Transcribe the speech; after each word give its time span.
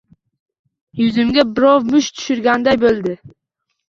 Yuzimga 1.01 1.43
birov 1.59 1.85
musht 1.91 2.17
tushirganday 2.21 2.79
bo‘ldi 2.85 3.15